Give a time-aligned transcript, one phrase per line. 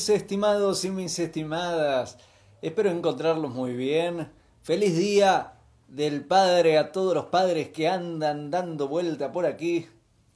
[0.00, 2.16] Mis estimados y mis estimadas.
[2.62, 4.32] Espero encontrarlos muy bien.
[4.62, 9.88] Feliz día del padre a todos los padres que andan dando vuelta por aquí.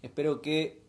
[0.02, 0.82] Espero que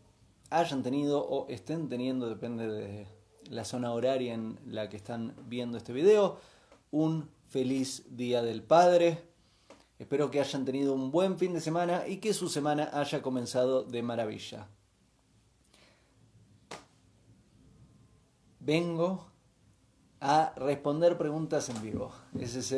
[0.49, 3.07] hayan tenido o estén teniendo, depende de
[3.49, 6.38] la zona horaria en la que están viendo este video,
[6.91, 9.23] un feliz día del padre.
[9.99, 13.84] Espero que hayan tenido un buen fin de semana y que su semana haya comenzado
[13.84, 14.67] de maravilla.
[18.65, 19.27] Vengo
[20.19, 22.11] a responder preguntas en vivo.
[22.39, 22.71] Esa es,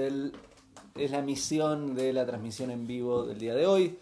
[0.96, 3.98] es la misión de la transmisión en vivo del día de hoy.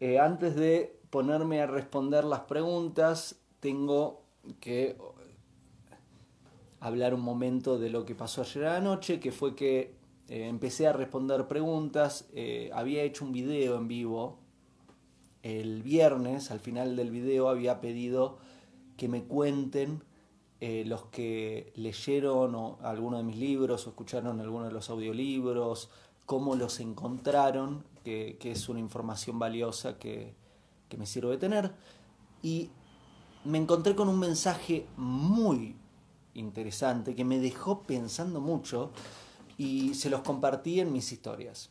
[0.00, 4.22] Eh, antes de ponerme a responder las preguntas, tengo
[4.60, 4.98] que
[6.80, 9.94] hablar un momento de lo que pasó ayer anoche, que fue que
[10.28, 12.28] eh, empecé a responder preguntas.
[12.34, 14.38] Eh, había hecho un video en vivo
[15.42, 18.38] el viernes, al final del video había pedido
[18.96, 20.02] que me cuenten
[20.66, 25.90] eh, los que leyeron o, alguno de mis libros o escucharon alguno de los audiolibros,
[26.24, 30.34] cómo los encontraron, que, es una información valiosa que,
[30.88, 31.74] que me sirve de tener.
[32.42, 32.70] Y
[33.44, 35.76] me encontré con un mensaje muy
[36.32, 38.90] interesante que me dejó pensando mucho
[39.58, 41.68] y se los compartí en mis historias.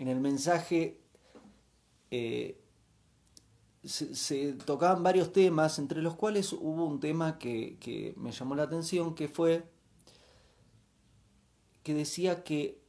[0.00, 0.98] En el mensaje
[2.10, 2.60] eh,
[3.84, 9.14] se, tocaban varios temas, entre los cuales hubo un tema que, me llamó la atención,
[9.14, 9.70] que fue
[11.82, 12.82] que decía que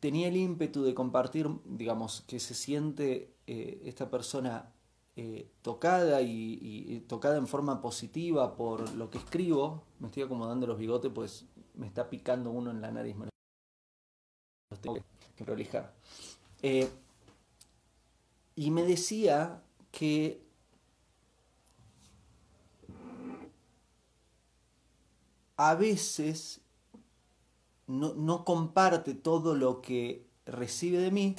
[0.00, 4.72] tenía el ímpetu de compartir, digamos, que se siente eh, esta persona
[5.16, 9.84] eh, tocada y, tocada en forma positiva por lo que escribo.
[9.98, 13.16] Me estoy acomodando los bigotes, pues me está picando uno en la nariz.
[14.80, 14.98] Tengo
[15.36, 15.94] que prolijar.
[16.62, 16.88] Eh,
[18.54, 19.62] y me decía
[19.98, 20.40] que
[25.56, 26.60] a veces
[27.88, 31.34] no, comparte todo lo que recibe de mí,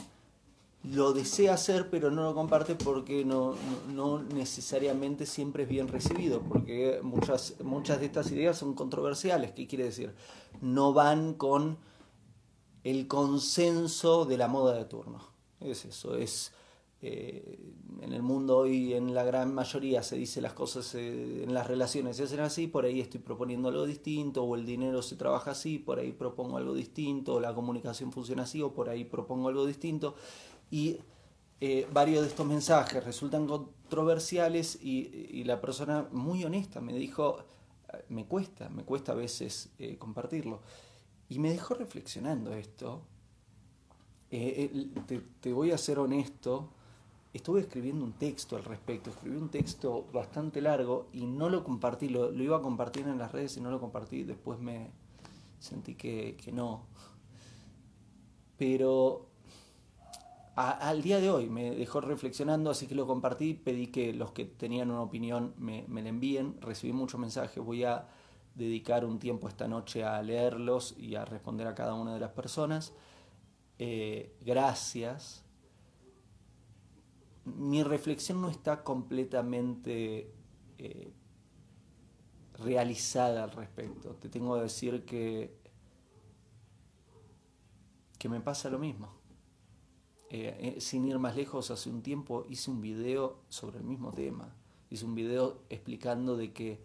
[0.83, 3.55] lo desea hacer, pero no lo comparte porque no,
[3.93, 9.53] no, necesariamente siempre es bien recibido, porque muchas, muchas de estas ideas son controversiales.
[9.53, 10.13] ¿Qué quiere decir?
[10.59, 11.77] No van con
[12.83, 15.29] el consenso de la moda de turno.
[15.61, 16.51] Es eso, es
[17.01, 17.57] eh,
[18.01, 21.65] en el mundo hoy en la gran mayoría se dice las cosas eh, en las
[21.65, 25.51] relaciones se hacen así, por ahí estoy proponiendo algo distinto, o el dinero se trabaja
[25.51, 29.47] así, por ahí propongo algo distinto, o la comunicación funciona así, o por ahí propongo
[29.47, 30.15] algo distinto.
[30.71, 30.97] Y
[31.61, 37.37] eh, varios de estos mensajes resultan controversiales y, la persona muy honesta me dijo,
[38.09, 40.61] me cuesta, me cuesta a veces compartirlo.
[41.29, 43.03] Y me dejó reflexionando esto.
[44.29, 46.71] te, te voy a ser honesto,
[47.33, 52.09] estuve escribiendo un texto al respecto, escribí un texto bastante largo y no lo compartí,
[52.09, 54.89] lo, iba a compartir en las redes y no lo compartí, después me
[55.59, 56.87] sentí que, no.
[58.57, 59.27] Pero
[60.55, 64.45] al día de hoy me dejó reflexionando, así que lo compartí, pedí que los que
[64.45, 68.07] tenían una opinión me, me la envíen, recibí muchos mensajes, voy a
[68.55, 72.31] dedicar un tiempo esta noche a leerlos y a responder a cada una de las
[72.31, 72.91] personas.
[73.77, 75.45] Eh, gracias
[77.45, 80.33] mi reflexión no está completamente
[80.77, 81.13] eh,
[82.57, 84.15] realizada al respecto.
[84.15, 85.57] Te tengo que decir que,
[88.17, 89.19] que me pasa lo mismo.
[90.29, 94.11] Eh, eh, sin ir más lejos, hace un tiempo hice un video sobre el mismo
[94.11, 94.55] tema.
[94.89, 96.79] Hice un video explicando de que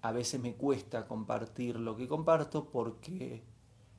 [0.00, 3.44] a veces me cuesta compartir lo que comparto porque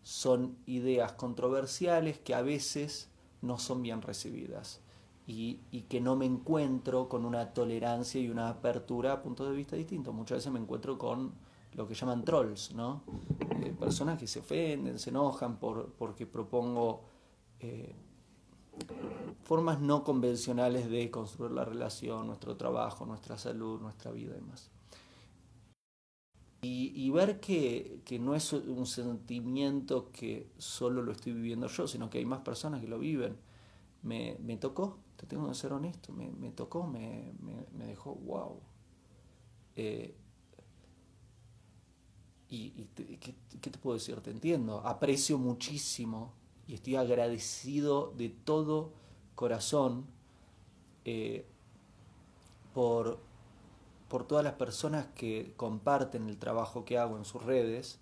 [0.01, 3.09] son ideas controversiales que a veces
[3.43, 4.81] no son bien recibidas
[5.27, 9.75] y, que no me encuentro con una tolerancia y una apertura a puntos de vista
[9.75, 10.13] distintos.
[10.13, 11.33] Muchas veces me encuentro con
[11.73, 13.03] lo que llaman trolls, ¿no?
[13.62, 17.01] Eh, personas que se ofenden, se enojan por, porque propongo
[17.59, 17.95] eh,
[19.44, 24.69] formas no convencionales de construir la relación, nuestro trabajo, nuestra salud, nuestra vida y demás.
[26.65, 32.10] Y, ver que, que, no es un sentimiento que solo lo estoy viviendo yo, sino
[32.10, 33.36] que hay más personas que lo viven.
[34.01, 38.62] Me, me tocó, te tengo que ser honesto, me, tocó, me, me, dejó wow.
[39.75, 40.15] Eh,
[42.48, 42.69] y,
[43.19, 44.21] ¿qué, ¿qué, te puedo decir?
[44.21, 46.33] Te entiendo, aprecio muchísimo
[46.66, 48.94] y estoy agradecido de todo
[49.36, 50.06] corazón
[51.04, 51.45] eh,
[52.74, 53.19] por
[54.13, 58.00] por todas las personas que comparten el trabajo que hago en sus redes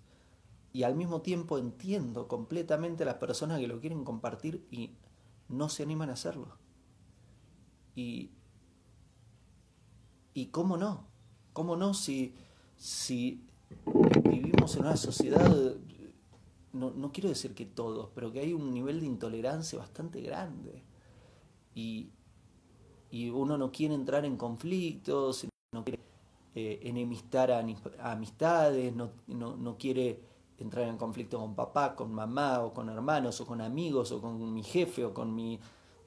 [0.70, 4.90] y al mismo tiempo entiendo completamente a las personas que lo quieren compartir y
[5.48, 6.58] no se animan a hacerlo.
[7.96, 8.30] Y,
[10.34, 11.06] y cómo no,
[11.54, 12.34] cómo no si,
[12.76, 13.46] si
[14.22, 15.50] vivimos en una sociedad,
[16.74, 20.82] no, no, quiero decir que todos, pero que hay un nivel de intolerancia bastante grande.
[21.74, 22.10] Y,
[23.10, 26.00] y uno no quiere entrar en conflictos, no quiere
[26.54, 27.64] eh, enemistar a,
[28.12, 30.20] amistades, no, no, no, quiere
[30.58, 34.52] entrar en conflicto con papá, con mamá, o con hermanos, o con amigos, o con
[34.52, 35.58] mi jefe, o con mi...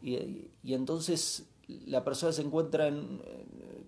[0.01, 3.21] Y, entonces la persona se encuentra en,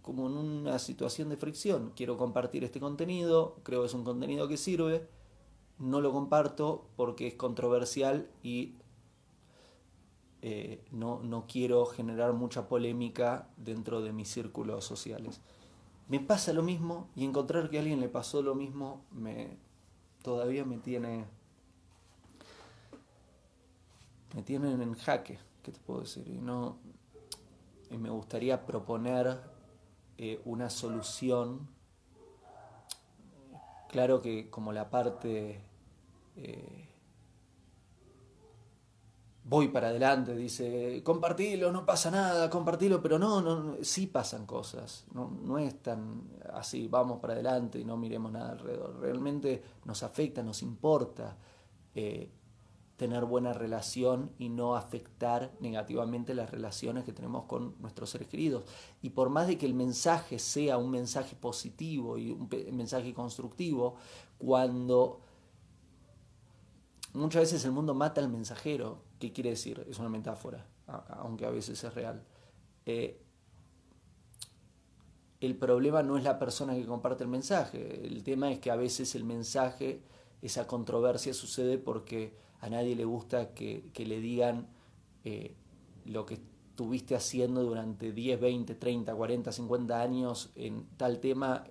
[0.02, 1.94] como en una situación de fricción.
[1.96, 5.08] Quiero compartir este contenido, creo que es un contenido que sirve,
[5.78, 8.74] no lo comparto porque es controversial y
[10.42, 15.40] eh, no, no quiero generar mucha polémica dentro de mis círculos sociales.
[16.08, 19.58] Me pasa lo mismo y encontrar que a alguien le pasó lo mismo me
[20.22, 21.26] todavía me tiene
[24.34, 26.28] me tienen en jaque, ¿qué te puedo decir?
[26.28, 26.78] Y no
[27.90, 29.40] y me gustaría proponer
[30.18, 31.68] eh, una solución.
[33.90, 35.62] Claro que como la parte
[36.36, 36.87] eh,
[39.50, 45.06] voy para adelante, dice, compartilo, no pasa nada, compartilo, pero no, no, sí pasan cosas,
[45.14, 46.24] no, no es tan
[46.54, 51.38] así, vamos para adelante y no miremos nada alrededor, realmente nos afecta, nos importa
[51.96, 52.30] eh,
[52.98, 58.66] tener buena relación y no afectar negativamente las relaciones que tenemos con nuestros seres queridos.
[59.04, 63.96] Y por más de que el mensaje sea un mensaje positivo y un mensaje constructivo,
[64.40, 65.22] cuando
[67.14, 69.86] muchas veces el mundo mata al mensajero, ¿qué quiere decir?
[69.90, 72.24] Es una metáfora, aunque a veces es real.
[72.86, 73.22] Eh,
[75.40, 78.76] el problema no es la persona que comparte el mensaje, el tema es que a
[78.76, 80.02] veces el mensaje,
[80.42, 84.68] esa controversia sucede porque a nadie le gusta que, le digan
[85.24, 85.56] eh,
[86.06, 86.40] lo que
[86.78, 91.64] estuviste haciendo durante 10, 20, 30, 40, 50 años en tal tema,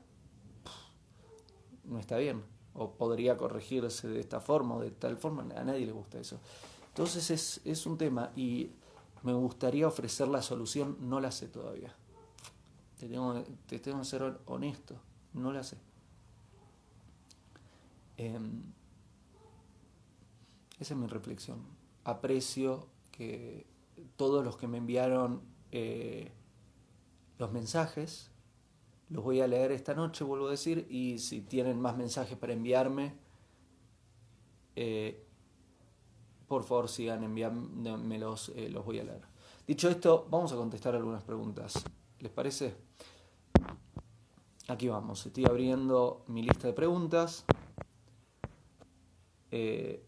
[1.84, 2.42] no está bien.
[2.74, 5.42] O podría corregirse de esta forma o de tal forma.
[5.56, 6.40] A nadie le gusta eso.
[6.96, 8.70] Entonces es, un tema y
[9.22, 11.94] me gustaría ofrecer la solución, no la sé todavía.
[12.98, 14.98] Te tengo, te tengo que ser honesto,
[15.34, 15.76] no la sé.
[18.16, 18.62] Em,
[20.80, 21.58] esa es mi reflexión.
[22.04, 23.66] Aprecio que
[24.16, 25.42] todos los que me enviaron
[25.72, 26.32] eh,
[27.36, 28.30] los mensajes,
[29.10, 32.54] los voy a leer esta noche, vuelvo a decir, y si tienen más mensajes para
[32.54, 33.12] enviarme,
[34.76, 35.25] eh,
[36.46, 39.22] por favor sigan enviándomelos, eh, los voy a leer.
[39.66, 41.82] Dicho esto, vamos a contestar algunas preguntas.
[42.20, 42.76] ¿Les parece?
[44.68, 47.44] Aquí vamos, estoy abriendo mi lista de preguntas.
[49.50, 50.04] Eh,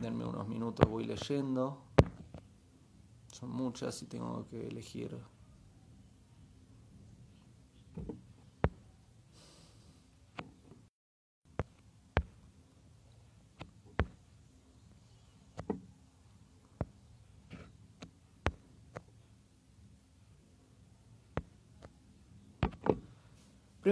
[0.00, 1.82] denme unos minutos, voy leyendo.
[3.32, 5.18] Son muchas y tengo que elegir.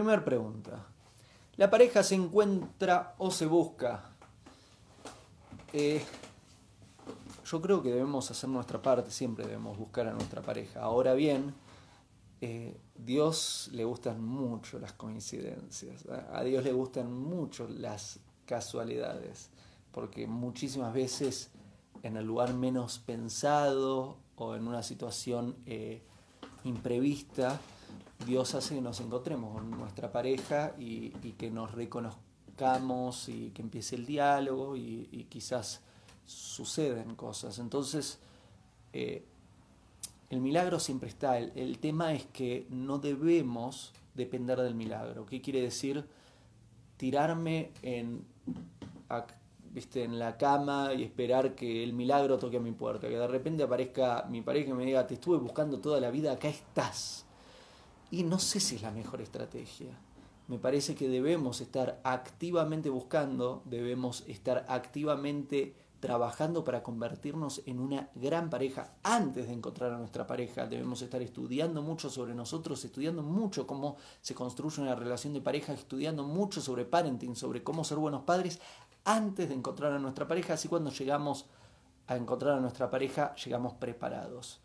[0.03, 0.85] Primer pregunta.
[1.59, 4.11] ¿La pareja se encuentra o se busca?
[5.73, 6.03] Eh,
[7.45, 10.83] yo creo que debemos hacer nuestra parte, siempre debemos buscar a nuestra pareja.
[10.83, 11.55] Ahora bien,
[12.41, 19.51] eh, Dios le gustan mucho las coincidencias, a Dios le gustan mucho las casualidades,
[19.93, 21.53] porque muchísimas veces
[22.03, 26.03] en el lugar menos pensado o en una situación eh,
[26.65, 27.61] imprevista,
[28.27, 33.97] Dios hace que nos encontremos con nuestra pareja y, que nos reconozcamos y que empiece
[33.97, 35.81] el diálogo y, quizás
[36.25, 37.59] suceden cosas.
[37.59, 38.19] Entonces,
[38.93, 39.25] eh,
[40.31, 41.39] el milagro siempre está.
[41.39, 45.27] El, tema es que no debemos depender del milagro.
[45.27, 46.07] ¿Qué quiere decir?
[46.97, 48.25] Tirarme en,
[49.73, 50.05] ¿viste?
[50.05, 53.09] en la cama y esperar que el milagro toque a mi puerta.
[53.09, 56.33] Que de repente aparezca mi pareja y me diga, te estuve buscando toda la vida,
[56.33, 57.27] acá estás
[58.13, 59.99] y no sé si es la mejor estrategia.
[60.47, 68.11] Me parece que debemos estar activamente buscando, debemos estar activamente trabajando para convertirnos en una
[68.15, 70.67] gran pareja antes de encontrar a nuestra pareja.
[70.67, 75.73] Debemos estar estudiando mucho sobre nosotros, estudiando mucho cómo se construye una relación de pareja,
[75.73, 78.61] estudiando mucho sobre parenting, sobre cómo ser buenos padres
[79.07, 80.53] antes de encontrar a nuestra pareja.
[80.53, 81.47] Así cuando llegamos
[82.09, 84.62] a encontrar a nuestra pareja, llegamos preparados.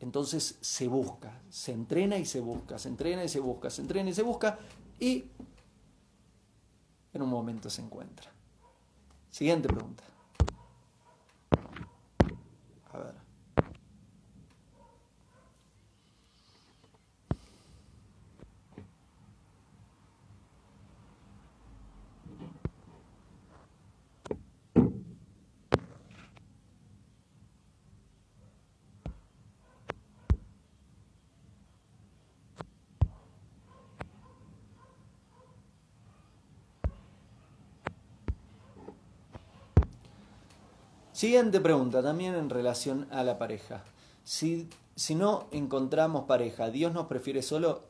[0.00, 4.10] Entonces se busca, se entrena y se busca, se entrena y se busca, se entrena
[4.10, 4.58] y se busca
[4.98, 5.26] y
[7.12, 8.30] en un momento se encuentra.
[9.30, 10.04] Siguiente pregunta.
[12.92, 13.29] A ver.
[41.20, 43.84] Siguiente pregunta, también en relación a la pareja.
[44.24, 47.82] Si, si no encontramos pareja, ¿Dios nos prefiere solo?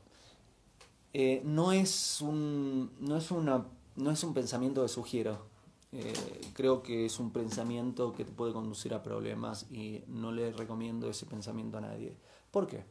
[1.13, 5.47] Eh, no, es un, no, es una, no es un pensamiento que sugiero.
[5.93, 6.13] Eh,
[6.55, 11.09] creo que es un pensamiento que te puede conducir a problemas y no le recomiendo
[11.09, 12.17] ese pensamiento a nadie.
[12.51, 12.83] ¿Por qué?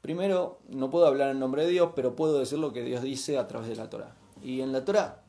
[0.00, 3.38] Primero, no puedo hablar en nombre de Dios, pero puedo decir lo que Dios dice
[3.38, 4.16] a través de la Torah.
[4.42, 5.22] Y en la Torah,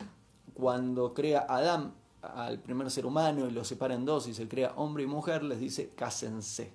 [0.55, 1.93] cuando crea Adán
[2.33, 5.43] al primer ser humano y lo separa en dos y se crea hombre y mujer,
[5.43, 6.73] les dice cásense.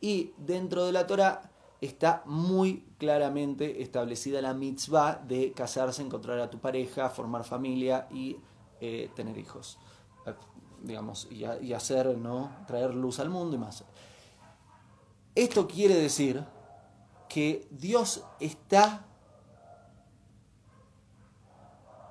[0.00, 6.50] Y dentro de la Torah está muy claramente establecida la mitzvah de casarse, encontrar a
[6.50, 8.36] tu pareja, formar familia y
[8.80, 9.78] eh, tener hijos.
[10.26, 10.34] Eh,
[10.82, 12.50] digamos, y, hacer, ¿no?
[12.66, 13.84] Traer luz al mundo y más.
[15.34, 16.44] Esto quiere decir
[17.28, 19.04] que Dios está...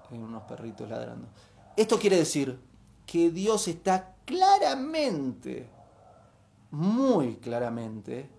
[0.09, 1.27] Hay unos perritos ladrando.
[1.77, 2.59] Esto quiere decir
[3.05, 5.69] que Dios está claramente,
[6.71, 8.31] muy claramente,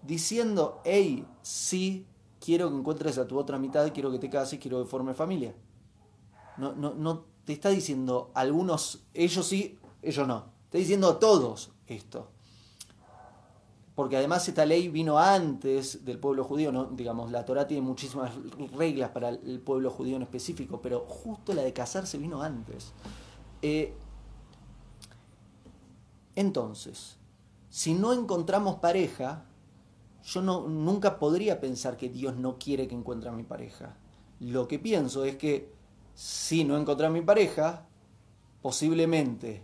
[0.00, 2.06] diciendo, hey, sí,
[2.38, 5.56] quiero que encuentres a tu otra mitad, quiero que te cases, quiero que forme familia.
[6.56, 10.52] No, no, no te está diciendo algunos, ellos sí, ellos no.
[10.66, 12.30] Está diciendo a todos esto.
[13.94, 16.86] Porque además esta ley vino antes del pueblo judío, ¿no?
[16.86, 18.32] digamos, la Torah tiene muchísimas
[18.76, 22.92] reglas para el pueblo judío en específico, pero justo la de casarse vino antes.
[23.62, 23.94] Eh,
[26.34, 27.16] entonces,
[27.70, 29.44] si no encontramos pareja,
[30.24, 33.96] yo no, nunca podría pensar que Dios no quiere que encuentre a mi pareja.
[34.40, 35.72] Lo que pienso es que
[36.14, 37.86] si no encontré a mi pareja,
[38.62, 39.62] posiblemente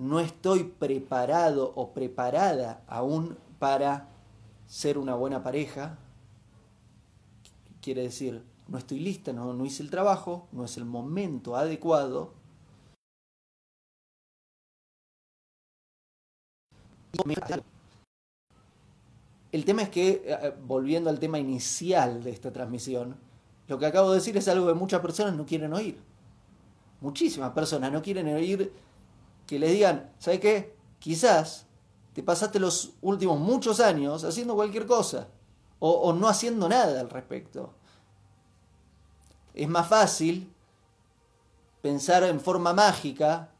[0.00, 4.08] no estoy preparado o preparada aún para
[4.66, 5.98] ser una buena pareja.
[7.82, 12.32] Quiere decir, no estoy lista, no, no hice el trabajo, no es el momento adecuado.
[19.52, 23.16] El tema es que, eh, volviendo al tema inicial de esta transmisión,
[23.68, 26.00] lo que acabo de decir es algo que muchas personas no quieren oír.
[27.02, 28.72] Muchísimas personas no quieren oír
[29.50, 30.76] que les digan, ¿sabes qué?
[31.00, 31.66] Quizás
[32.12, 35.26] te pasaste los últimos muchos años haciendo cualquier cosa
[35.80, 37.74] o, no haciendo nada al respecto.
[39.52, 40.52] Es más fácil
[41.82, 43.50] pensar en forma mágica,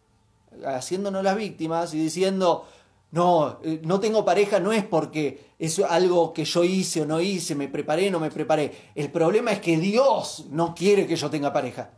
[0.64, 2.68] haciéndonos las víctimas y diciendo,
[3.11, 7.20] no, eh, no tengo pareja no es porque es algo que yo hice o no
[7.20, 8.90] hice, me preparé o no me preparé.
[8.94, 11.90] El problema es que Dios no quiere que yo tenga pareja.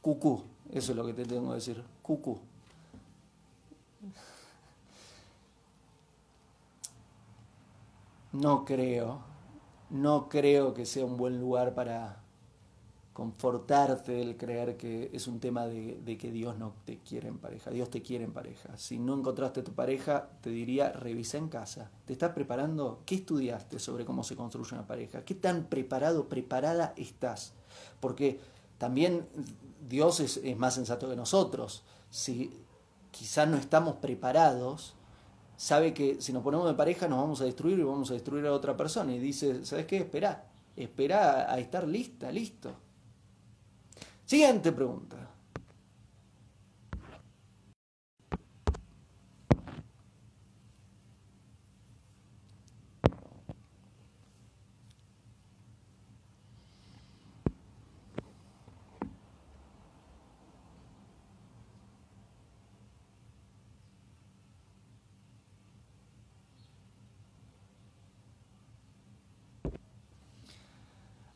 [0.00, 0.42] Cucú,
[0.72, 1.84] eso es lo que te tengo que decir.
[2.00, 2.40] Cucú.
[8.32, 9.20] No creo,
[9.90, 12.22] no creo que sea un buen lugar para
[13.18, 17.70] confortarte el creer que es un tema de, que Dios no te quiere en pareja.
[17.70, 18.76] Dios te quiere en pareja.
[18.76, 21.90] Si no encontraste tu pareja, te diría, revisa en casa.
[22.04, 23.00] ¿Te estás preparando?
[23.06, 25.24] ¿Qué estudiaste sobre cómo se construye una pareja?
[25.24, 27.54] ¿Qué tan preparado, preparada estás?
[27.98, 28.38] Porque
[28.78, 29.26] también
[29.88, 31.82] Dios es, es más sensato que nosotros.
[32.10, 32.52] Si
[33.10, 34.94] quizás no estamos preparados,
[35.58, 38.46] sabe que si nos ponemos de pareja nos vamos a destruir y vamos a destruir
[38.46, 39.12] a otra persona.
[39.12, 39.98] Y dice, ¿sabes qué?
[39.98, 40.44] Espera,
[40.76, 42.72] espera a estar lista, listo.
[44.24, 45.16] Siguiente pregunta.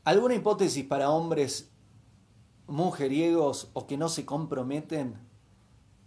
[0.04, 1.72] ¿Alguna hipótesis para hombres
[2.66, 5.14] mujeriegos o que no se comprometen,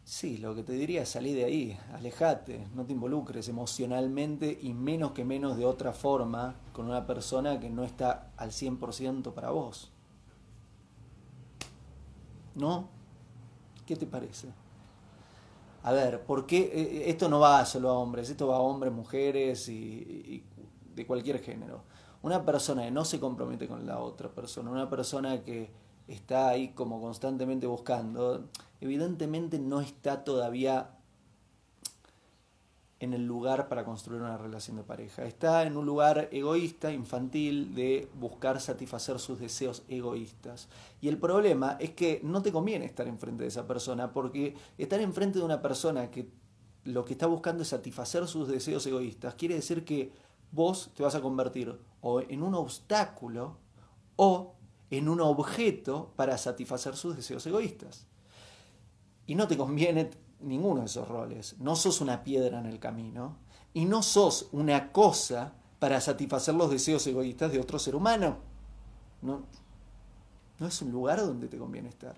[0.04, 4.74] sí, lo que te diría es salir de ahí, alejate, no te involucres emocionalmente y
[4.74, 9.52] menos que menos de otra forma con una persona que no está al 100% para
[9.52, 9.92] vos.
[12.56, 12.90] ¿No?
[13.86, 14.50] ¿Qué te parece?
[15.84, 18.30] A ver, ¿por qué eh, eh, esto no va solo a hombres?
[18.30, 20.44] Esto va a hombres, mujeres y, y
[20.96, 21.84] de cualquier género.
[22.26, 25.70] Una persona que no se compromete con la otra persona, una persona que
[26.08, 28.50] está ahí como constantemente buscando,
[28.82, 30.90] evidentemente no está todavía
[33.00, 35.24] en el lugar para construir una relación de pareja.
[35.24, 40.68] Está en un lugar egoísta, infantil, de buscar satisfacer sus deseos egoístas.
[41.02, 45.00] Y el problema es que no te conviene estar enfrente de esa persona, porque estar
[45.00, 46.28] enfrente de una persona que
[46.86, 51.14] lo que está buscando es satisfacer sus deseos egoístas, quiere decir que vos te vas
[51.16, 53.58] a convertir o en un obstáculo
[54.16, 54.56] o
[54.90, 58.08] en un objeto para satisfacer sus deseos egoístas.
[59.28, 61.56] Y no te conviene ninguno de esos roles.
[61.60, 63.38] No sos una piedra en el camino
[63.74, 68.38] y no sos una cosa para satisfacer los deseos egoístas de otro ser humano.
[69.22, 69.44] No,
[70.60, 72.16] no es un lugar donde te conviene estar.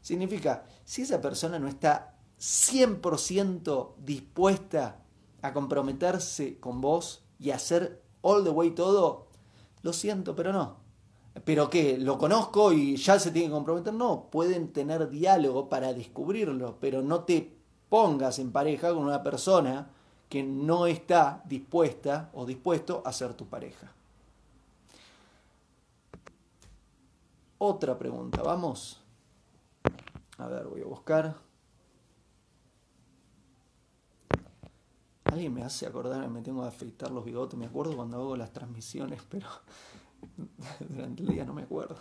[0.00, 5.02] Significa, si esa persona no está 100% dispuesta
[5.40, 9.26] a comprometerse con vos y hacer all the way todo,
[9.82, 10.76] lo siento, pero no.
[11.44, 11.98] ¿Pero qué?
[11.98, 13.92] ¿Lo conozco y ya se tiene que comprometer?
[13.92, 17.56] No, pueden tener diálogo para descubrirlo, pero no te
[17.88, 19.90] pongas en pareja con una persona
[20.28, 23.92] que no está dispuesta o dispuesto a ser tu pareja.
[27.58, 29.00] Otra pregunta, vamos.
[30.38, 31.36] A ver, voy a buscar.
[35.32, 37.58] Alguien me hace acordar, me tengo que afeitar los bigotes.
[37.58, 39.48] Me acuerdo cuando hago las transmisiones, pero
[40.90, 41.96] durante el día no me acuerdo.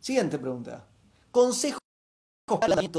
[0.00, 0.86] Siguiente pregunta.
[1.30, 1.78] Consejo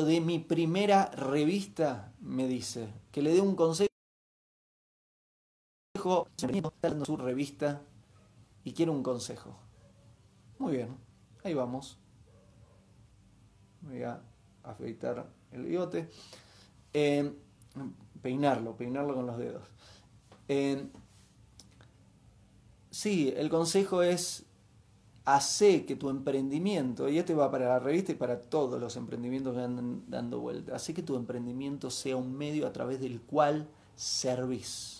[0.06, 2.94] de mi primera revista, me dice.
[3.12, 3.87] Que le dé un consejo
[6.82, 7.82] en su revista
[8.64, 9.58] y quiero un consejo.
[10.60, 10.98] Muy bien,
[11.44, 11.98] ahí vamos.
[13.82, 14.22] Voy a
[14.64, 16.10] afeitar el bigote.
[16.94, 17.32] Eh,
[18.22, 19.64] peinarlo, peinarlo con los dedos.
[20.48, 20.88] Eh,
[22.90, 24.46] sí, el consejo es
[25.26, 29.56] hace que tu emprendimiento, y este va para la revista y para todos los emprendimientos
[29.56, 33.68] que andan dando vuelta, hace que tu emprendimiento sea un medio a través del cual
[33.98, 34.97] servís.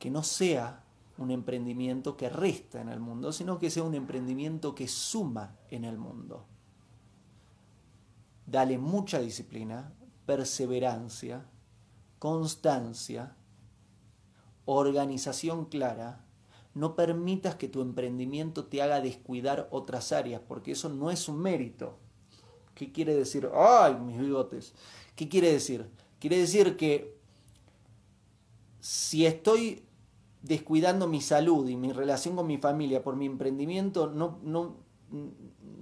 [0.00, 0.82] Que no sea
[1.18, 5.84] un emprendimiento que resta en el mundo, sino que sea un emprendimiento que suma en
[5.84, 6.46] el mundo
[8.50, 9.92] dale mucha disciplina,
[10.26, 11.46] perseverancia,
[12.18, 13.36] constancia,
[14.64, 16.24] organización clara.
[16.74, 21.38] No permitas que tu emprendimiento te haga descuidar otras áreas, porque eso no es un
[21.38, 21.98] mérito.
[22.74, 23.48] ¿Qué quiere decir?
[23.54, 24.74] ¡Ay, mis bigotes!
[25.14, 25.88] ¿Qué quiere decir?
[26.18, 27.16] Quiere decir que
[28.80, 29.84] si estoy
[30.42, 34.76] descuidando mi salud y mi relación con mi familia por mi emprendimiento, no, no,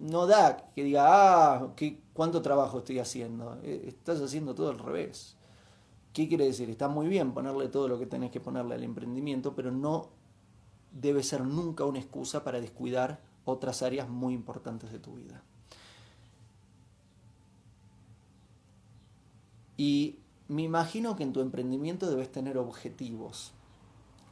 [0.01, 1.75] no da que diga, ah,
[2.13, 3.59] ¿cuánto trabajo estoy haciendo?
[3.63, 5.37] Eh, estás haciendo todo al revés.
[6.13, 6.69] ¿Qué quiere decir?
[6.71, 10.09] Está muy bien ponerle todo lo que tenés que ponerle al emprendimiento, pero no
[10.91, 15.43] debe ser nunca una excusa para descuidar otras áreas muy importantes de tu vida.
[19.77, 20.19] Y
[20.49, 23.53] me imagino que en tu emprendimiento debes tener objetivos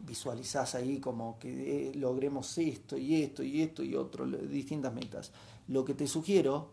[0.01, 5.33] visualizás ahí como que eh, logremos esto y esto y esto y otro, distintas metas.
[5.69, 6.73] Lo que te sugiero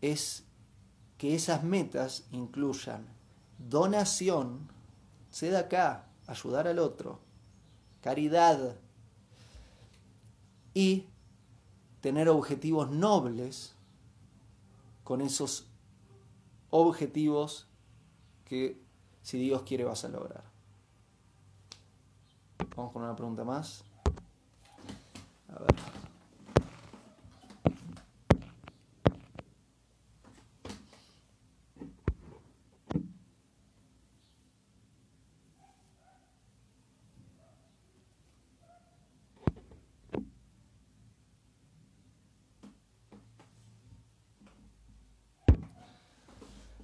[0.00, 0.44] es
[1.18, 3.06] que esas metas incluyan
[3.58, 4.68] donación,
[5.30, 7.20] sé acá, ayudar al otro,
[8.00, 8.76] caridad
[10.74, 11.06] y
[12.00, 13.74] tener objetivos nobles
[15.04, 15.66] con esos
[16.70, 17.68] objetivos
[18.44, 18.80] que
[19.22, 20.51] si Dios quiere vas a lograr.
[22.76, 23.84] Vamos con una pregunta más.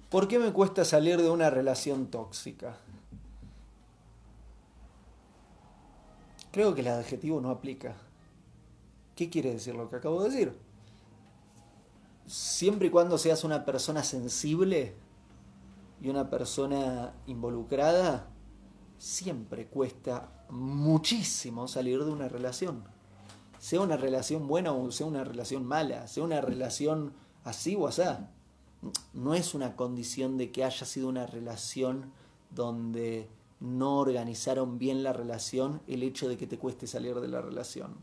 [0.09, 2.77] ¿Por qué me cuesta salir de una relación tóxica?
[6.51, 7.95] Creo que el adjetivo no aplica.
[9.15, 10.57] ¿Qué quiere decir lo que acabo de decir?
[12.25, 14.95] Siempre y cuando seas una persona sensible
[16.01, 18.27] y una persona involucrada,
[18.97, 22.83] siempre cuesta muchísimo salir de una relación.
[23.59, 28.03] Sea una relación buena o sea una relación mala, sea una relación así o así.
[29.13, 32.11] No es una condición de que haya sido una relación
[32.51, 33.27] donde
[33.59, 37.97] no organizaron bien la relación el hecho de que te cueste salir de la relación.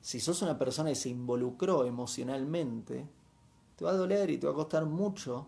[0.00, 3.08] Si sos una persona que se involucró emocionalmente,
[3.76, 5.46] te va a doler y te va a costar mucho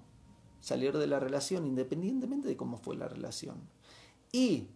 [0.60, 3.60] salir de la relación, independientemente de cómo fue la relación.
[4.32, 4.68] Y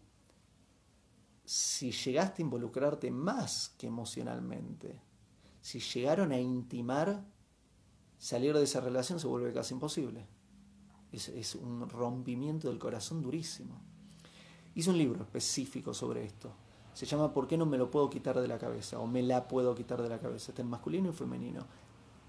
[1.45, 5.01] si llegaste a involucrarte más que emocionalmente,
[5.61, 7.25] si llegaron a intimar,
[8.19, 10.27] salir de esa relación se vuelve casi imposible.
[11.13, 13.90] Es, es un rompimiento del corazón durísimo.
[14.75, 16.53] Hice un libro específico sobre esto.
[16.93, 18.99] Se llama ¿Por qué no me lo puedo quitar de la cabeza?
[18.99, 20.53] O me la puedo quitar de la cabeza.
[20.53, 21.67] Está en masculino y femenino.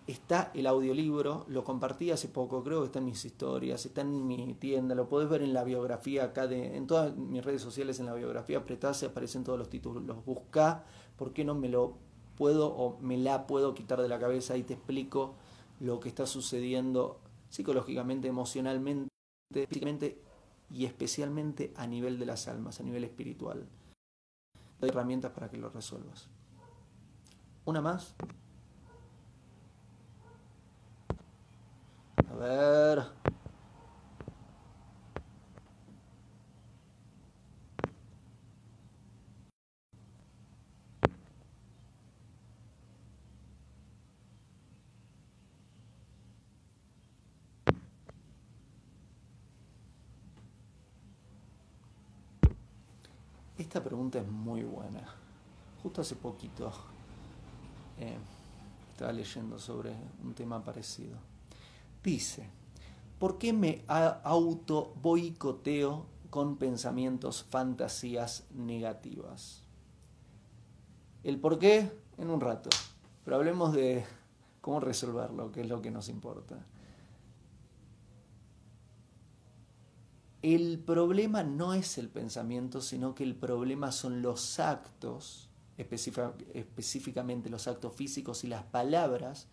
[0.07, 4.27] está el audiolibro, lo compartí hace poco, creo que está en mis historias, está en
[4.27, 7.99] mi tienda, lo podés ver en la biografía acá, de, en todas mis redes sociales,
[7.99, 10.83] en la biografía, apretás, aparecen todos los títulos, los buscá,
[11.17, 11.97] ¿por qué no me lo
[12.35, 15.35] puedo o me la puedo quitar de la cabeza y te explico
[15.79, 19.09] lo que está sucediendo psicológicamente, emocionalmente,
[19.53, 20.30] físicamente
[20.71, 23.67] y especialmente a nivel de las almas, a nivel espiritual.
[24.81, 26.27] Hay herramientas para que lo resuelvas.
[27.65, 28.15] Una más.
[32.29, 33.20] A ver.
[53.71, 55.01] Esta pregunta es muy buena.
[55.81, 56.73] Justo hace poquito
[57.97, 58.17] eh,
[58.91, 61.15] estaba leyendo sobre un tema parecido.
[62.03, 62.49] Dice,
[63.17, 69.63] ¿por qué me auto boicoteo con pensamientos, fantasías negativas?
[71.23, 72.69] El por qué en un rato,
[73.23, 74.03] pero hablemos de
[74.59, 76.57] cómo resolverlo, que es lo que nos importa.
[80.41, 87.67] El problema no es el pensamiento, sino que el problema son los actos, específicamente los
[87.67, 89.47] actos físicos y las palabras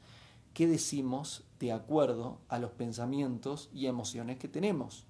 [0.55, 5.05] que decimos de acuerdo a los pensamientos y emociones que tenemos.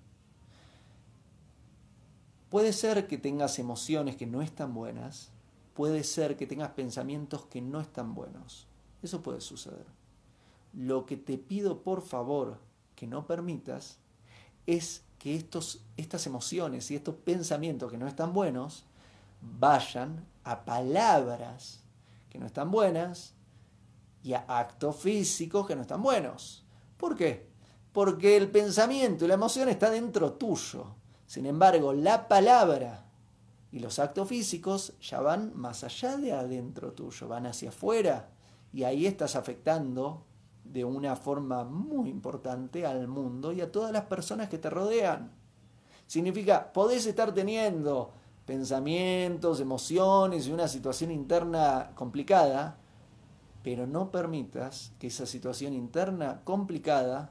[2.51, 5.31] Puede ser que tengas emociones que no están buenas,
[5.75, 8.67] puede ser que tengas pensamientos que no están buenos.
[9.03, 9.87] Eso puede suceder.
[10.73, 12.59] Lo que te pido por favor
[12.97, 13.99] que no permitas
[14.67, 18.85] es que estos, estas emociones y estos pensamientos que no están buenos
[19.41, 21.81] vayan a palabras
[22.31, 23.35] que no están buenas
[24.23, 26.65] y a actos físicos que no están buenos.
[26.97, 27.49] ¿Por qué?
[27.93, 30.95] Porque el pensamiento y la emoción está dentro tuyo.
[31.27, 33.05] Sin embargo, la palabra
[33.71, 38.31] y los actos físicos ya van más allá de adentro tuyo, van hacia afuera.
[38.73, 40.25] Y ahí estás afectando
[40.73, 45.31] de una forma muy importante al mundo y a todas las personas que te rodean.
[46.07, 48.13] Significa, podés estar teniendo
[48.47, 52.79] pensamientos, emociones y una situación interna complicada,
[53.63, 57.31] pero no permitas que esa situación interna complicada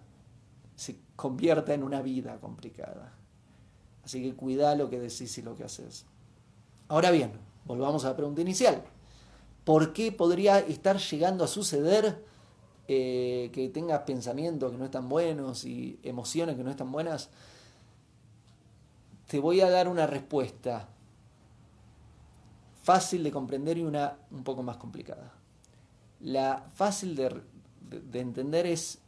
[0.75, 3.13] se convierta en una vida complicada.
[4.03, 6.05] Así que cuida lo que decís y lo que haces.
[6.87, 7.31] Ahora bien,
[7.65, 8.83] volvamos a la pregunta inicial.
[9.65, 12.23] ¿Por qué podría estar llegando a suceder
[12.87, 17.29] eh, que tengas pensamientos que no están buenos y emociones que no están buenas,
[19.27, 20.87] te voy a dar una respuesta
[22.83, 25.33] fácil de comprender y una un poco más complicada.
[26.21, 27.41] La fácil de,
[27.81, 28.99] de entender es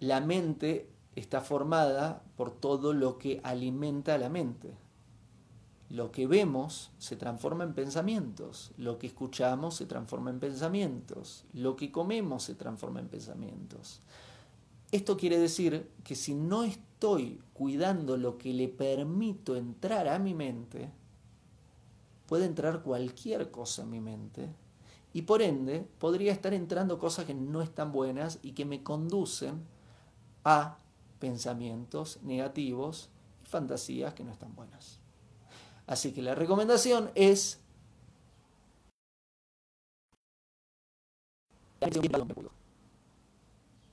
[0.00, 4.74] la mente está formada por todo lo que alimenta la mente.
[5.90, 11.74] Lo que vemos se transforma en pensamientos, lo que escuchamos se transforma en pensamientos, lo
[11.74, 14.00] que comemos se transforma en pensamientos.
[14.92, 20.32] Esto quiere decir que si no estoy cuidando lo que le permito entrar a mi
[20.32, 20.90] mente,
[22.26, 24.48] puede entrar cualquier cosa en mi mente
[25.12, 29.64] y por ende podría estar entrando cosas que no están buenas y que me conducen
[30.44, 30.78] a
[31.18, 33.08] pensamientos negativos
[33.42, 34.99] y fantasías que no están buenas.
[35.90, 37.58] Así que la recomendación es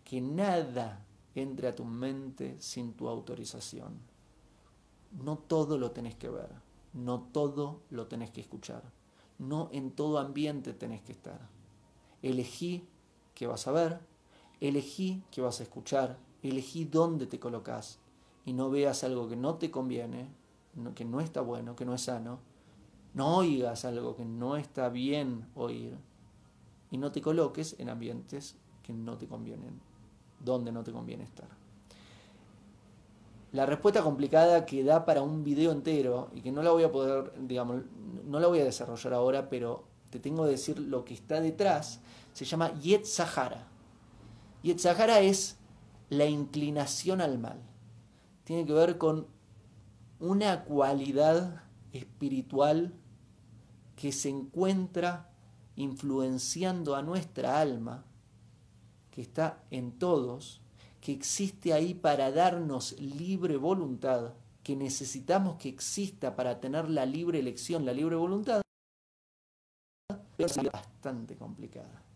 [0.04, 4.00] que nada entre a tu mente sin tu autorización.
[5.24, 6.52] No todo lo tenés que ver,
[6.94, 8.84] no todo lo tenés que escuchar,
[9.40, 11.50] no en todo ambiente tenés que estar.
[12.22, 12.88] Elegí
[13.34, 14.00] qué vas a ver,
[14.62, 17.98] elegí qué vas a escuchar, elegí dónde te colocas
[18.46, 20.28] y no veas algo que no te conviene
[20.96, 22.40] que no está bueno, que no es sano,
[23.13, 25.96] no oigas algo que no está bien oír
[26.92, 29.80] y no te coloques en ambientes que no te convienen,
[30.40, 31.48] donde no te conviene estar.
[33.54, 36.92] La respuesta complicada que da para un video entero y que no la voy a
[36.92, 37.82] poder, digamos,
[38.26, 42.02] no la voy a desarrollar ahora, pero te tengo que decir lo que está detrás,
[42.34, 43.68] se llama Yet Sahara.
[44.63, 45.58] Yet Sahara es
[46.10, 47.62] la inclinación al mal.
[48.44, 49.28] Tiene que ver con
[50.19, 52.93] una cualidad espiritual
[53.95, 55.30] que se encuentra
[55.75, 58.06] influenciando a nuestra alma,
[59.12, 60.62] que está en todos,
[61.01, 67.39] que existe ahí para darnos libre voluntad, que necesitamos que exista para tener la libre
[67.39, 68.62] elección, la libre voluntad,
[70.38, 72.08] es bastante complicada.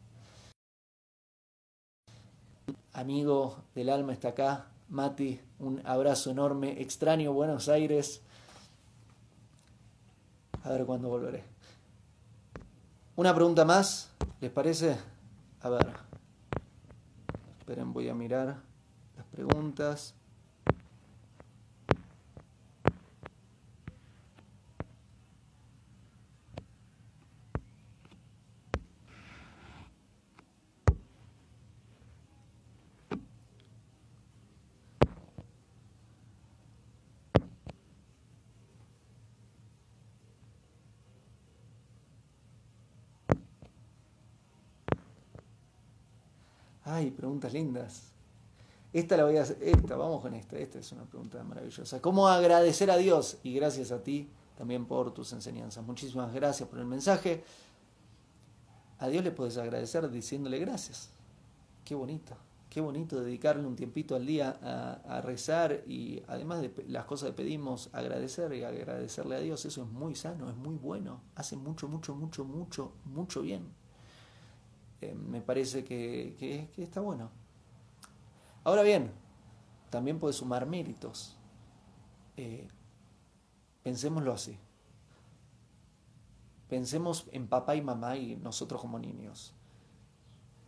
[2.93, 4.70] amigo del alma está acá.
[4.91, 6.81] Mati, un abrazo enorme.
[6.81, 8.21] Extraño Buenos Aires.
[10.63, 11.45] A ver cuándo volveré.
[13.15, 14.97] Una pregunta más, ¿les parece?
[15.61, 15.87] A ver.
[17.59, 18.61] Esperen, voy a mirar
[19.15, 20.13] las preguntas.
[46.93, 48.11] Ay, preguntas lindas.
[48.91, 52.01] Esta la voy a hacer, esta, vamos con esta, esta es una pregunta maravillosa.
[52.01, 53.37] ¿Cómo agradecer a Dios?
[53.43, 55.85] Y gracias a ti también por tus enseñanzas.
[55.85, 57.45] Muchísimas gracias por el mensaje.
[58.99, 61.11] A Dios le puedes agradecer diciéndole gracias.
[61.85, 62.35] Qué bonito,
[62.69, 67.29] qué bonito dedicarle un tiempito al día a, a rezar y además de las cosas
[67.29, 69.63] que pedimos, agradecer y agradecerle a Dios.
[69.63, 71.21] Eso es muy sano, es muy bueno.
[71.35, 73.80] Hace mucho, mucho, mucho, mucho, mucho bien.
[75.01, 77.31] Eh, me parece que, está bueno.
[78.63, 79.11] Ahora bien,
[79.89, 81.35] también puede sumar méritos.
[82.37, 82.67] Eh,
[83.83, 84.57] pensémoslo así.
[86.69, 89.53] Pensemos en papá y mamá y nosotros como niños.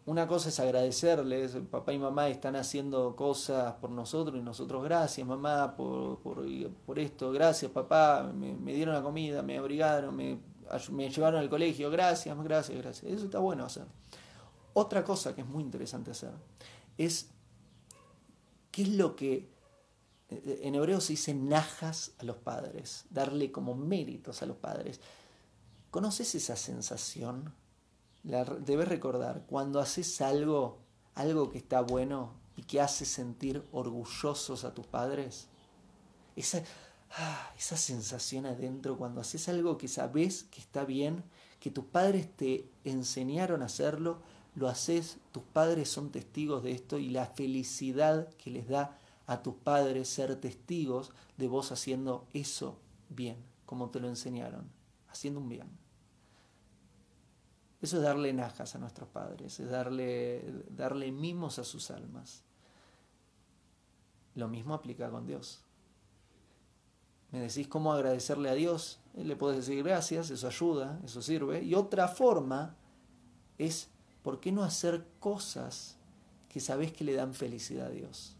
[0.05, 5.25] Una cosa es agradecerles, papá y mamá están haciendo cosas por nosotros y nosotros gracias
[5.25, 6.19] mamá por,
[6.97, 10.39] esto, gracias papá, me, dieron la comida, me abrigaron, me,
[10.91, 13.13] me llevaron al colegio, gracias, gracias, gracias.
[13.13, 13.85] Eso está bueno hacer.
[14.73, 16.33] Otra cosa que es muy interesante hacer
[16.97, 17.27] es
[18.71, 19.49] qué es lo que
[20.29, 24.99] eh, en hebreo se dice najas a los padres, darle como méritos a los padres.
[25.91, 27.53] ¿Conoces esa sensación?
[28.23, 30.79] La debes recordar, cuando haces algo,
[31.13, 35.47] algo que está bueno y que hace sentir orgullosos a tus padres.
[36.36, 36.63] Esa,
[37.17, 41.23] ah, esa sensación adentro, cuando haces algo que sabes que está bien,
[41.59, 44.21] que tus padres te enseñaron a hacerlo,
[44.55, 49.41] lo haces, tus padres son testigos de esto y la felicidad que les da a
[49.41, 52.77] tus padres ser testigos de vos haciendo eso
[53.09, 54.69] bien, como te lo enseñaron,
[55.09, 55.83] haciendo un bien.
[57.81, 62.43] Eso es darle najas a nuestros padres, es darle, darle mimos a sus almas.
[64.35, 65.61] Lo mismo aplica con Dios.
[67.31, 71.63] Me decís cómo agradecerle a Dios, le puedes decir gracias, eso ayuda, eso sirve.
[71.63, 72.75] Y otra forma
[73.57, 73.89] es
[74.23, 75.97] ¿por qué no hacer cosas
[76.49, 78.36] que sabes que le dan felicidad a Dios?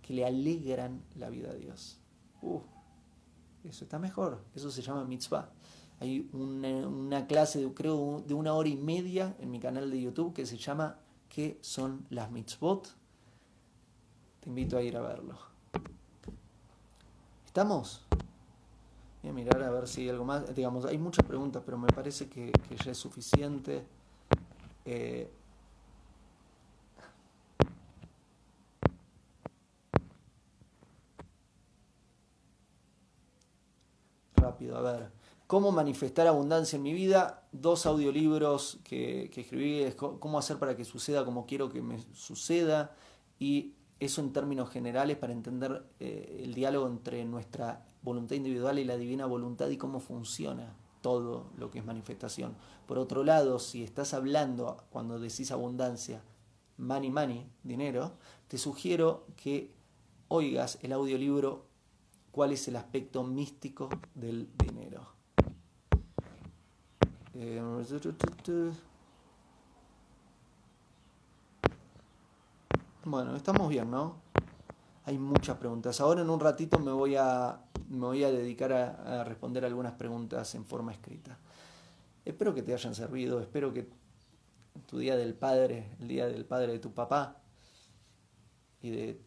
[0.00, 1.98] Que le alegran la vida a Dios.
[2.40, 2.60] Uh,
[3.64, 4.40] eso está mejor.
[4.54, 5.50] Eso se llama mitzvah.
[5.98, 10.32] Hay una, clase, de, creo, de una hora y media en mi canal de YouTube
[10.32, 12.94] que se llama ¿Qué son las mitzvot?
[14.40, 15.36] Te invito a ir a verlo.
[17.46, 18.06] ¿Estamos?
[19.22, 20.54] Voy a mirar a ver si hay algo más.
[20.54, 22.52] Digamos, hay muchas preguntas, pero me parece que
[22.84, 23.84] ya es suficiente.
[24.86, 25.28] Eh,
[34.36, 35.10] rápido, a ver.
[35.46, 37.46] ¿Cómo manifestar abundancia en mi vida?
[37.52, 42.00] Dos audiolibros que, que escribí, es cómo hacer para que suceda como quiero que me
[42.14, 42.94] suceda
[43.38, 48.84] y eso en términos generales para entender eh, el diálogo entre nuestra voluntad individual y
[48.84, 50.74] la divina voluntad y cómo funciona
[51.06, 52.56] todo lo que es manifestación.
[52.88, 56.20] Por otro lado, si estás hablando cuando decís abundancia,
[56.78, 58.14] money, money, dinero,
[58.48, 59.70] te sugiero que
[60.26, 61.62] oigas el audiolibro
[62.32, 65.06] cuál es el aspecto místico del dinero.
[67.34, 67.62] Eh,
[73.04, 74.25] bueno, estamos bien, ¿no?
[75.06, 76.00] Hay muchas preguntas.
[76.00, 80.52] Ahora en un ratito me voy a me voy a dedicar a, responder algunas preguntas
[80.56, 81.38] en forma escrita.
[82.24, 83.88] Espero que te hayan servido, espero que
[84.86, 87.40] tu día del padre, el día del padre de tu papá
[88.82, 89.20] y de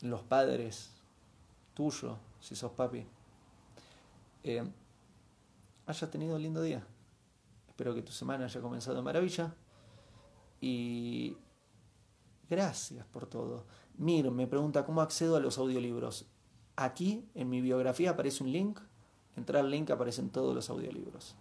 [0.00, 0.92] los padres
[1.74, 3.06] tuyos, si sos papi,
[4.42, 4.68] eh,
[5.86, 6.84] hayas tenido un lindo día.
[7.68, 9.54] Espero que tu semana haya comenzado de maravilla
[10.60, 11.36] y
[12.50, 13.64] gracias por todo.
[13.96, 16.26] Mir me pregunta cómo accedo a los audiolibros.
[16.76, 18.80] Aquí en mi biografía aparece un link.
[19.36, 21.36] Entrar al link aparecen todos los audiolibros.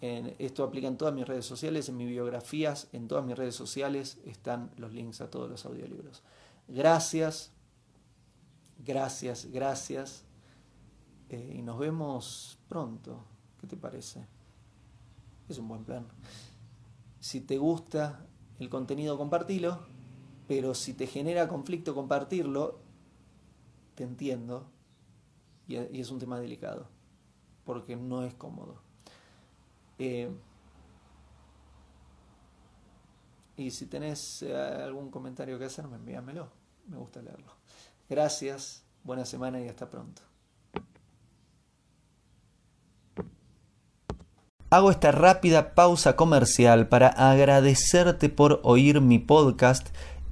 [0.00, 4.18] esto aplica en todas mis redes sociales, en mis biografías, en todas mis redes sociales
[4.24, 6.22] están los links a todos los audiolibros.
[6.68, 7.52] Gracias,
[8.84, 10.24] gracias, gracias.
[11.28, 13.24] Eh, y nos vemos pronto.
[13.60, 14.26] ¿Qué te parece?
[15.48, 16.06] Es un buen plan.
[17.20, 18.26] Si te gusta
[18.58, 19.80] el contenido, compartilo,
[20.46, 22.78] pero si te genera conflicto compartirlo,
[23.94, 24.68] te entiendo,
[25.68, 26.88] y es un tema delicado,
[27.64, 28.80] porque no es cómodo.
[29.98, 30.30] Eh,
[33.56, 36.48] y si tenés eh, algún comentario que hacerme, envíamelo,
[36.88, 37.52] me gusta leerlo.
[38.08, 40.22] Gracias, buena semana y hasta pronto.
[44.68, 49.88] Hago esta rápida pausa comercial para agradecerte por oír mi podcast